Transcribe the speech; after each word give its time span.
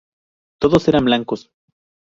Todos 0.57 0.87
eran 0.87 1.05
blancos. 1.05 1.51